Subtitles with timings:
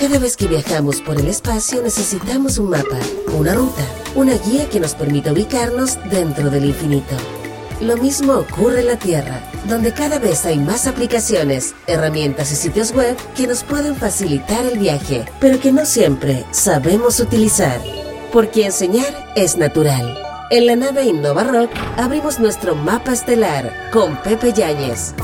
[0.00, 2.98] Cada vez que viajamos por el espacio necesitamos un mapa,
[3.34, 3.82] una ruta,
[4.14, 7.16] una guía que nos permita ubicarnos dentro del infinito.
[7.80, 12.92] Lo mismo ocurre en la Tierra, donde cada vez hay más aplicaciones, herramientas y sitios
[12.92, 17.80] web que nos pueden facilitar el viaje, pero que no siempre sabemos utilizar.
[18.32, 20.14] Porque enseñar es natural.
[20.50, 25.14] En la nave Innova Rock abrimos nuestro mapa estelar con Pepe Yáñez.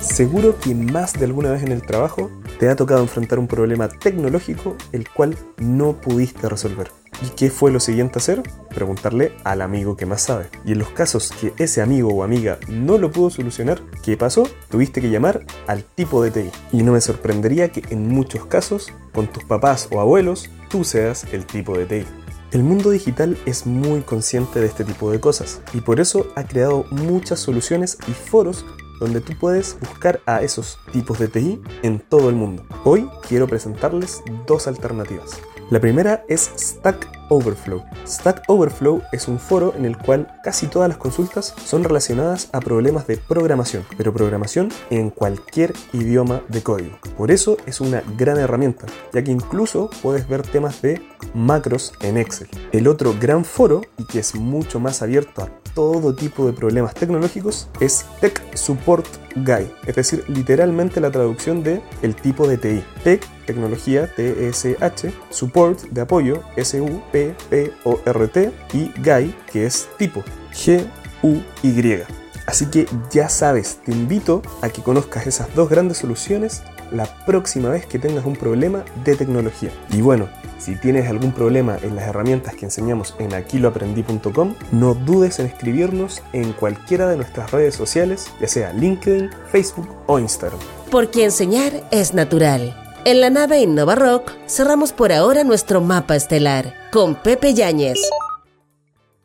[0.00, 2.30] Seguro que más de alguna vez en el trabajo
[2.60, 6.92] te ha tocado enfrentar un problema tecnológico el cual no pudiste resolver.
[7.24, 8.42] ¿Y qué fue lo siguiente a hacer?
[8.68, 10.50] Preguntarle al amigo que más sabe.
[10.66, 14.46] Y en los casos que ese amigo o amiga no lo pudo solucionar, ¿qué pasó?
[14.68, 16.50] Tuviste que llamar al tipo de TI.
[16.72, 21.24] Y no me sorprendería que en muchos casos, con tus papás o abuelos, tú seas
[21.32, 22.06] el tipo de TI.
[22.52, 26.44] El mundo digital es muy consciente de este tipo de cosas y por eso ha
[26.44, 28.66] creado muchas soluciones y foros
[29.00, 32.64] donde tú puedes buscar a esos tipos de TI en todo el mundo.
[32.84, 35.40] Hoy quiero presentarles dos alternativas.
[35.70, 37.84] La primera es Stack Overflow.
[38.04, 42.60] Stack Overflow es un foro en el cual casi todas las consultas son relacionadas a
[42.60, 46.98] problemas de programación, pero programación en cualquier idioma de código.
[47.16, 51.00] Por eso es una gran herramienta, ya que incluso puedes ver temas de
[51.34, 52.48] macros en Excel.
[52.72, 56.94] El otro gran foro, y que es mucho más abierto a todo tipo de problemas
[56.94, 62.84] tecnológicos es Tech Support Guy, es decir, literalmente la traducción de el tipo de TI.
[63.04, 72.19] Tech, tecnología, T-S-H, Support de apoyo, S-U-P-P-O-R-T y Guy, que es tipo, G-U-Y.
[72.50, 77.68] Así que ya sabes, te invito a que conozcas esas dos grandes soluciones la próxima
[77.68, 79.70] vez que tengas un problema de tecnología.
[79.90, 85.38] Y bueno, si tienes algún problema en las herramientas que enseñamos en aquiloaprendí.com, no dudes
[85.38, 90.58] en escribirnos en cualquiera de nuestras redes sociales, ya sea LinkedIn, Facebook o Instagram.
[90.90, 92.76] Porque enseñar es natural.
[93.04, 98.00] En la nave Innova Rock cerramos por ahora nuestro mapa estelar con Pepe Yáñez.